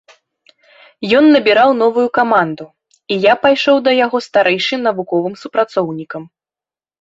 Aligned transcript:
Ён 1.17 1.25
набіраў 1.35 1.69
новую 1.81 2.05
каманду, 2.17 2.65
і 3.13 3.19
я 3.27 3.33
пайшоў 3.45 3.77
да 3.89 3.93
яго 4.05 4.17
старэйшым 4.29 4.79
навуковым 4.89 5.35
супрацоўнікам. 5.43 6.23